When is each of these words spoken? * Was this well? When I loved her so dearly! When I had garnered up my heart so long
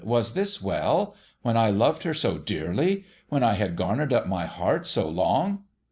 * 0.01 0.03
Was 0.03 0.33
this 0.33 0.59
well? 0.59 1.13
When 1.43 1.55
I 1.55 1.69
loved 1.69 2.01
her 2.01 2.13
so 2.15 2.39
dearly! 2.39 3.05
When 3.29 3.43
I 3.43 3.53
had 3.53 3.75
garnered 3.75 4.11
up 4.13 4.25
my 4.25 4.47
heart 4.47 4.87
so 4.87 5.07
long 5.07 5.65